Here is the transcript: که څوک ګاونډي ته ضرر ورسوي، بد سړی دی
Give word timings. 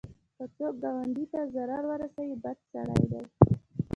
که 0.37 0.45
څوک 0.55 0.73
ګاونډي 0.83 1.25
ته 1.31 1.39
ضرر 1.55 1.83
ورسوي، 1.91 2.35
بد 2.43 2.57
سړی 2.71 3.01
دی 3.11 3.21